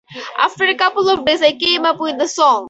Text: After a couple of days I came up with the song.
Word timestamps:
After 0.39 0.65
a 0.65 0.73
couple 0.73 1.09
of 1.09 1.25
days 1.27 1.43
I 1.43 1.51
came 1.53 1.85
up 1.85 1.99
with 1.99 2.17
the 2.17 2.27
song. 2.27 2.59